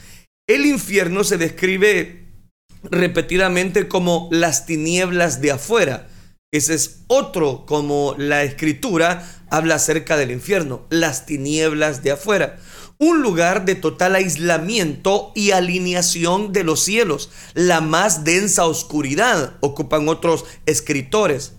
[0.49, 2.25] El infierno se describe
[2.81, 6.09] repetidamente como las tinieblas de afuera.
[6.55, 12.59] Ese es otro como la escritura habla acerca del infierno, las tinieblas de afuera
[12.97, 20.07] un lugar de total aislamiento y alineación de los cielos, la más densa oscuridad, ocupan
[20.07, 21.55] otros escritores.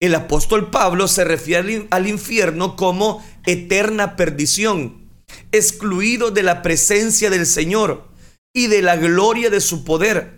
[0.00, 5.10] El apóstol Pablo se refiere al infierno como eterna perdición,
[5.50, 8.06] excluido de la presencia del Señor
[8.54, 10.37] y de la gloria de su poder.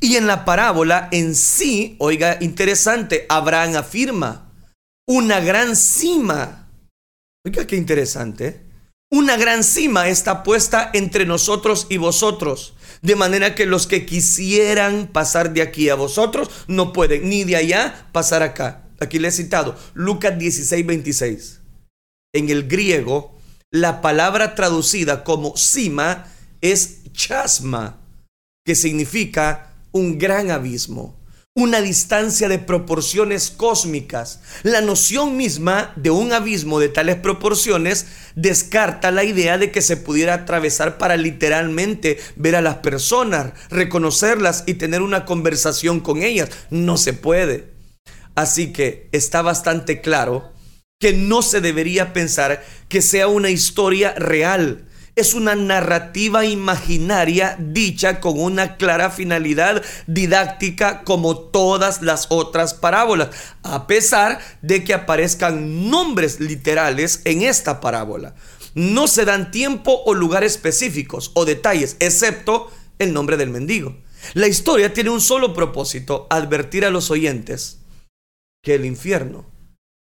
[0.00, 4.52] Y en la parábola en sí, oiga, interesante, Abraham afirma
[5.06, 6.68] una gran cima.
[7.44, 8.68] Oiga, qué interesante
[9.10, 15.06] una gran cima está puesta entre nosotros y vosotros, de manera que los que quisieran
[15.06, 18.84] pasar de aquí a vosotros no pueden, ni de allá pasar acá.
[19.00, 21.60] Aquí le he citado Lucas 16, 26.
[22.34, 23.38] En el griego,
[23.70, 26.26] la palabra traducida como cima
[26.60, 28.00] es chasma,
[28.66, 29.67] que significa
[29.98, 31.18] un gran abismo
[31.58, 34.38] una distancia de proporciones cósmicas.
[34.62, 38.06] La noción misma de un abismo de tales proporciones
[38.36, 44.62] descarta la idea de que se pudiera atravesar para literalmente ver a las personas, reconocerlas
[44.66, 46.48] y tener una conversación con ellas.
[46.70, 47.72] No se puede.
[48.36, 50.52] Así que está bastante claro
[51.00, 54.87] que no se debería pensar que sea una historia real
[55.18, 63.30] es una narrativa imaginaria dicha con una clara finalidad didáctica como todas las otras parábolas,
[63.62, 68.36] a pesar de que aparezcan nombres literales en esta parábola.
[68.74, 73.96] No se dan tiempo o lugar específicos o detalles, excepto el nombre del mendigo.
[74.34, 77.80] La historia tiene un solo propósito, advertir a los oyentes
[78.62, 79.46] que el infierno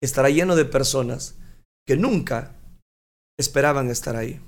[0.02, 1.37] estará lleno de personas
[1.87, 2.57] que nunca
[3.38, 4.40] esperaban estar ahí.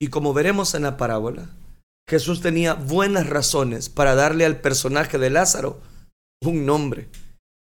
[0.00, 1.48] Y como veremos en la parábola,
[2.08, 5.80] Jesús tenía buenas razones para darle al personaje de Lázaro
[6.42, 7.08] un nombre.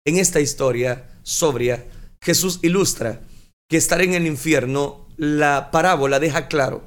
[0.06, 1.86] En esta historia sobria,
[2.21, 3.21] Jesús ilustra
[3.69, 6.84] que estar en el infierno, la parábola deja claro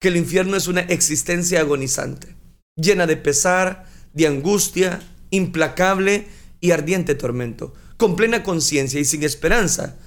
[0.00, 2.36] que el infierno es una existencia agonizante,
[2.76, 6.28] llena de pesar, de angustia, implacable
[6.60, 9.98] y ardiente tormento, con plena conciencia y sin esperanza,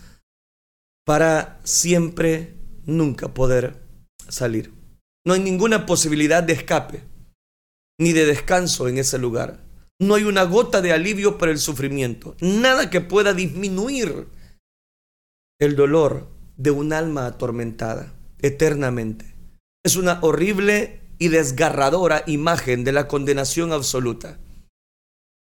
[1.06, 3.84] para siempre nunca poder
[4.30, 4.83] salir.
[5.26, 7.04] No hay ninguna posibilidad de escape
[8.00, 9.64] ni de descanso en ese lugar.
[10.00, 12.36] No hay una gota de alivio para el sufrimiento.
[12.42, 14.28] Nada que pueda disminuir
[15.60, 19.36] el dolor de un alma atormentada eternamente.
[19.84, 24.40] Es una horrible y desgarradora imagen de la condenación absoluta.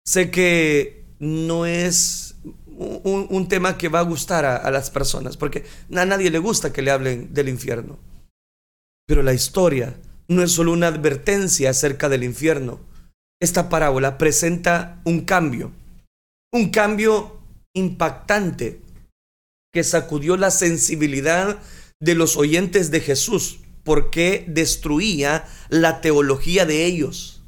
[0.04, 5.64] Sé que no es un, tema que va a gustar a, a las personas, porque
[5.94, 7.98] a nadie le gusta que le hablen del infierno.
[9.10, 12.78] Pero la historia no es solo una advertencia acerca del infierno.
[13.42, 15.72] Esta parábola presenta un cambio,
[16.52, 17.42] un cambio
[17.74, 18.82] impactante
[19.74, 21.58] que sacudió la sensibilidad
[21.98, 27.42] de los oyentes de Jesús porque destruía la teología de ellos,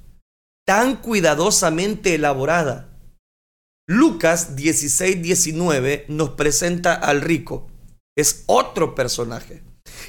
[0.67, 2.99] tan cuidadosamente elaborada.
[3.87, 7.71] Lucas 16, 19 nos presenta al rico.
[8.17, 9.63] Es otro personaje.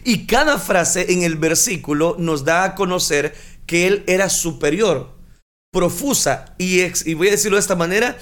[0.03, 3.35] Y cada frase en el versículo nos da a conocer
[3.65, 5.13] que él era superior.
[5.71, 8.17] profusa y, y voy a decirlo de esta manera,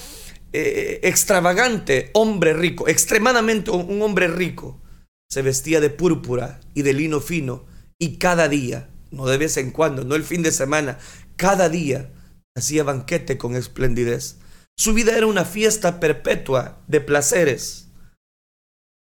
[0.54, 4.82] eh, extravagante hombre rico, extremadamente un hombre rico,
[5.30, 7.66] se vestía de púrpura y de lino fino
[7.98, 10.98] y cada día, no de vez en cuando, no el fin de semana,
[11.38, 12.12] cada día
[12.56, 14.40] hacía banquete con esplendidez.
[14.76, 17.88] Su vida era una fiesta perpetua de placeres.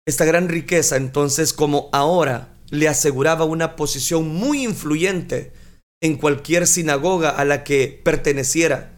[0.08, 5.52] Esta gran riqueza entonces como ahora le aseguraba una posición muy influyente
[6.02, 8.96] en cualquier sinagoga a la que perteneciera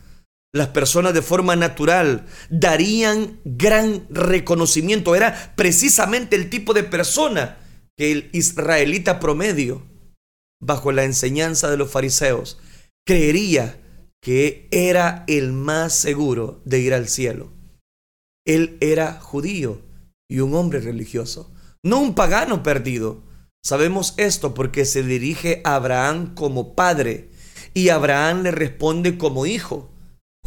[0.53, 5.15] las personas de forma natural darían gran reconocimiento.
[5.15, 7.57] Era precisamente el tipo de persona
[7.97, 9.83] que el israelita promedio,
[10.61, 12.59] bajo la enseñanza de los fariseos,
[13.05, 13.79] creería
[14.21, 17.51] que era el más seguro de ir al cielo.
[18.45, 19.81] Él era judío
[20.29, 21.51] y un hombre religioso,
[21.83, 23.23] no un pagano perdido.
[23.63, 27.31] Sabemos esto porque se dirige a Abraham como padre
[27.73, 29.91] y Abraham le responde como hijo.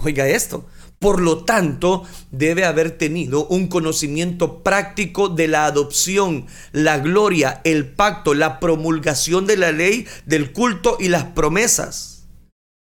[0.03, 0.67] Oiga esto.
[0.99, 7.91] Por lo tanto, debe haber tenido un conocimiento práctico de la adopción, la gloria, el
[7.91, 12.21] pacto, la promulgación de la ley, del culto y las promesas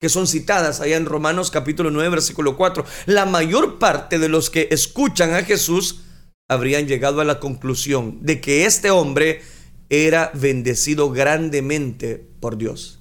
[0.00, 2.84] que son citadas allá en Romanos capítulo 9, versículo 4.
[3.06, 6.02] La mayor parte de los que escuchan a Jesús
[6.48, 9.42] habrían llegado a la conclusión de que este hombre
[9.90, 13.00] era bendecido grandemente por Dios.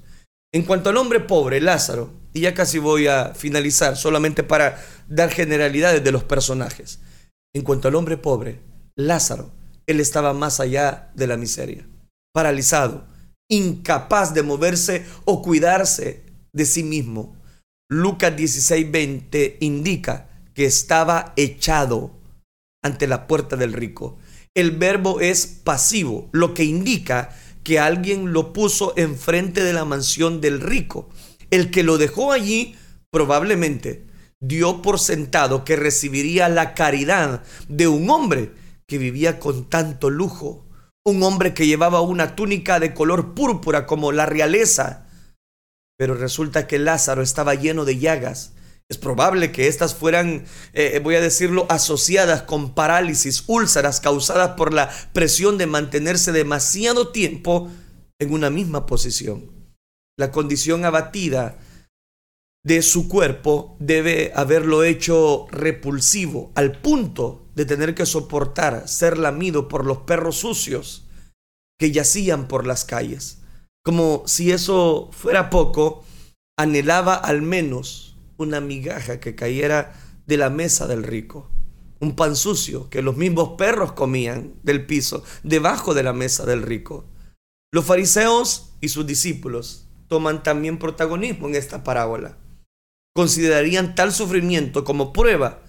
[0.53, 5.31] En cuanto al hombre pobre, Lázaro, y ya casi voy a finalizar solamente para dar
[5.31, 6.99] generalidades de los personajes.
[7.53, 8.59] En cuanto al hombre pobre,
[8.95, 9.51] Lázaro,
[9.87, 11.87] él estaba más allá de la miseria,
[12.33, 13.07] paralizado,
[13.49, 16.23] incapaz de moverse o cuidarse
[16.53, 17.35] de sí mismo.
[17.89, 22.16] Lucas 16:20 indica que estaba echado
[22.83, 24.17] ante la puerta del rico.
[24.55, 27.29] El verbo es pasivo, lo que indica
[27.63, 31.09] que alguien lo puso enfrente de la mansión del rico.
[31.51, 32.75] El que lo dejó allí
[33.11, 34.05] probablemente
[34.39, 38.51] dio por sentado que recibiría la caridad de un hombre
[38.87, 40.65] que vivía con tanto lujo,
[41.05, 45.07] un hombre que llevaba una túnica de color púrpura como la realeza.
[45.97, 48.53] Pero resulta que Lázaro estaba lleno de llagas.
[48.89, 54.73] Es probable que éstas fueran, eh, voy a decirlo, asociadas con parálisis, úlceras causadas por
[54.73, 57.69] la presión de mantenerse demasiado tiempo
[58.19, 59.57] en una misma posición
[60.17, 61.59] la condición abatida
[62.65, 69.67] de su cuerpo debe haberlo hecho repulsivo al punto de tener que soportar ser lamido
[69.67, 71.05] por los perros sucios
[71.79, 73.39] que yacían por las calles.
[73.85, 76.03] Como si eso fuera poco,
[76.57, 78.06] anhelaba al menos
[78.37, 79.93] una migaja que cayera
[80.25, 81.49] de la mesa del rico,
[81.99, 86.61] un pan sucio que los mismos perros comían del piso, debajo de la mesa del
[86.61, 87.05] rico.
[87.71, 92.37] Los fariseos y sus discípulos toman también protagonismo en esta parábola.
[93.15, 95.63] Considerarían tal sufrimiento como prueba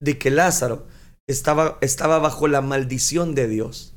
[0.00, 0.86] de que Lázaro
[1.26, 3.94] estaba, estaba bajo la maldición de Dios.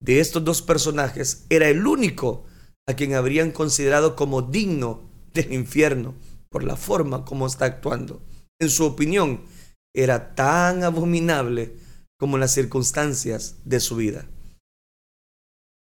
[0.00, 2.44] De estos dos personajes era el único
[2.86, 6.14] a quien habrían considerado como digno del infierno
[6.52, 8.22] por la forma como está actuando.
[8.60, 9.44] En su opinión,
[9.92, 11.76] era tan abominable
[12.16, 14.28] como las circunstancias de su vida.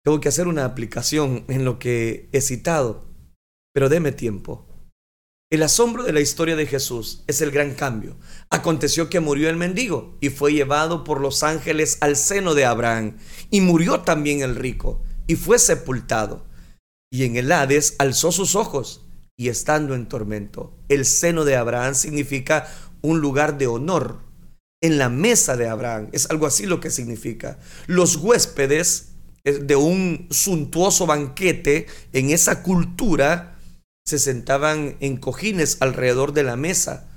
[0.03, 3.15] Tengo que hacer una aplicación en lo que he citado
[3.75, 4.67] pero deme tiempo.
[5.51, 8.17] El asombro de la historia de Jesús es el gran cambio.
[8.51, 13.19] Aconteció que murió el mendigo y fue llevado por los ángeles al seno de Abraham.
[13.51, 16.47] Y murió también el rico y fue sepultado.
[17.13, 19.04] Y en el Hades alzó sus ojos
[19.37, 20.73] y estando en tormento.
[20.89, 22.69] El seno de Abraham significa
[23.03, 24.21] un lugar de honor.
[24.83, 27.59] En la mesa de Abraham es algo así lo que significa.
[27.87, 29.13] Los huéspedes
[29.45, 33.59] de un suntuoso banquete en esa cultura
[34.07, 37.09] se sentaban en cojines alrededor de la mesa.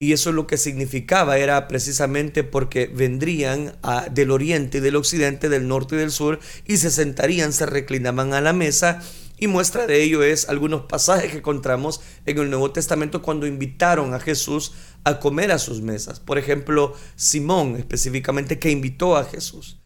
[0.00, 3.76] Y eso lo que significaba era precisamente porque vendrían
[4.10, 8.34] del oriente y del occidente, del norte y del sur, y se sentarían, se reclinaban
[8.34, 9.00] a la mesa.
[9.42, 14.14] Y muestra de ello es algunos pasajes que encontramos en el Nuevo Testamento cuando invitaron
[14.14, 14.72] a Jesús
[15.02, 16.20] a comer a sus mesas.
[16.20, 19.82] Por ejemplo, Simón específicamente que invitó a Jesús.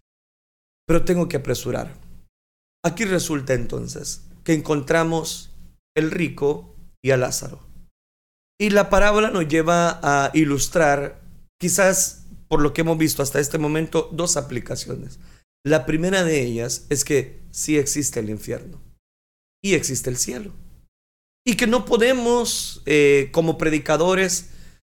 [0.87, 1.95] Pero tengo que apresurar.
[2.85, 5.57] Aquí resulta entonces que encontramos
[5.97, 7.67] el rico y a Lázaro.
[8.61, 11.23] Y la parábola nos lleva a ilustrar,
[11.59, 15.19] quizás por lo que hemos visto hasta este momento, dos aplicaciones.
[15.65, 18.85] La primera de ellas es que sí existe el infierno
[19.67, 20.53] y existe el cielo.
[21.45, 24.51] Y que no podemos, eh, como predicadores,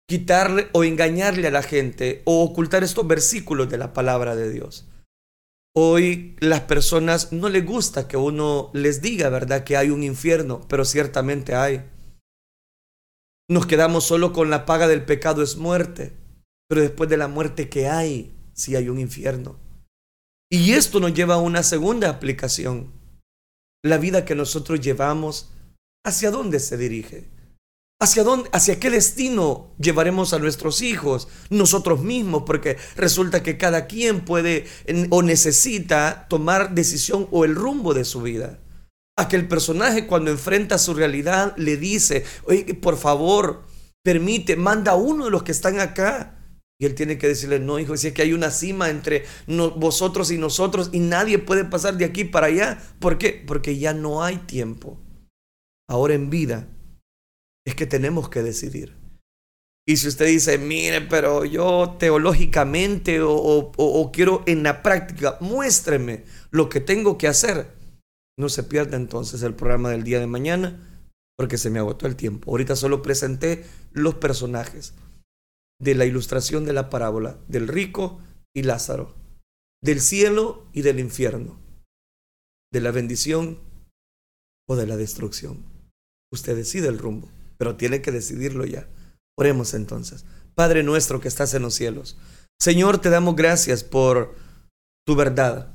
[0.09, 4.87] quitarle o engañarle a la gente o ocultar estos versículos de la palabra de Dios.
[5.75, 10.67] Hoy las personas no les gusta que uno les diga, ¿verdad?, que hay un infierno,
[10.69, 11.85] pero ciertamente hay.
[13.49, 16.17] Nos quedamos solo con la paga del pecado es muerte.
[16.69, 19.59] Pero después de la muerte que hay, si hay un infierno.
[20.51, 23.02] Y esto nos lleva a una segunda aplicación.
[23.85, 25.51] La vida que nosotros llevamos,
[26.05, 27.29] ¿hacia dónde se dirige?
[28.01, 32.45] ¿Hacia dónde, hacia qué destino llevaremos a nuestros hijos, nosotros mismos?
[32.47, 34.67] Porque resulta que cada quien puede
[35.11, 38.61] o necesita tomar decisión o el rumbo de su vida.
[39.17, 43.63] Aquel personaje cuando enfrenta su realidad le dice, oye, por favor,
[44.05, 46.42] permite, manda a uno de los que están acá.
[46.83, 49.25] Y él tiene que decirle, no, hijo, si es que hay una cima entre
[49.77, 52.83] vosotros y nosotros y nadie puede pasar de aquí para allá.
[52.99, 53.41] ¿Por qué?
[53.47, 54.99] Porque ya no hay tiempo.
[55.89, 56.67] Ahora en vida
[57.65, 58.97] es que tenemos que decidir.
[59.87, 66.69] Y si usted dice, mire, pero yo teológicamente o, quiero en la práctica, muéstreme lo
[66.69, 67.69] que tengo que hacer.
[68.37, 71.05] No se pierda entonces el programa del día de mañana
[71.39, 72.51] porque se me agotó el tiempo.
[72.51, 74.95] Ahorita solo presenté los personajes
[75.83, 78.23] de la ilustración de la parábola del rico
[78.55, 79.15] y Lázaro,
[79.83, 81.61] del cielo y del infierno,
[82.73, 83.61] de la bendición
[84.69, 85.65] o de la destrucción.
[86.33, 87.31] Usted decide el rumbo
[87.63, 88.89] pero tiene que decidirlo ya.
[89.39, 90.25] Oremos entonces.
[90.57, 92.19] Padre nuestro que estás en los cielos,
[92.61, 94.35] Señor, te damos gracias por
[95.07, 95.73] tu verdad.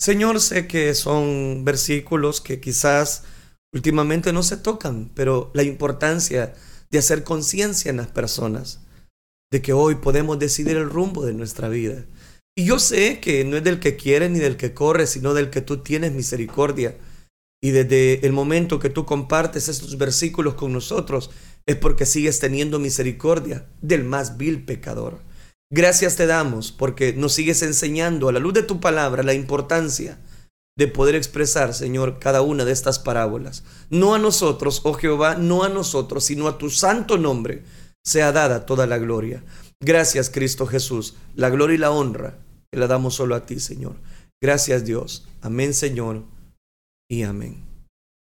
[0.00, 3.24] Señor, sé que son versículos que quizás
[3.74, 6.54] últimamente no se tocan, pero la importancia
[6.90, 8.80] de hacer conciencia en las personas
[9.52, 12.06] de que hoy podemos decidir el rumbo de nuestra vida.
[12.56, 15.50] Y yo sé que no es del que quiere ni del que corre, sino del
[15.50, 16.96] que tú tienes misericordia
[17.62, 21.30] y desde el momento que tú compartes estos versículos con nosotros,
[21.66, 25.20] es porque sigues teniendo misericordia del más vil pecador.
[25.70, 30.18] Gracias te damos porque nos sigues enseñando a la luz de tu palabra la importancia
[30.76, 33.64] de poder expresar, Señor, cada una de estas parábolas.
[33.90, 37.64] No a nosotros, oh Jehová, no a nosotros, sino a tu santo nombre
[38.04, 39.42] sea dada toda la gloria.
[39.80, 41.14] Gracias, Cristo Jesús.
[41.34, 42.38] La gloria y la honra
[42.70, 43.96] que la damos solo a ti, Señor.
[44.40, 45.28] Gracias, Dios.
[45.40, 46.24] Amén, Señor
[47.08, 47.71] y amén.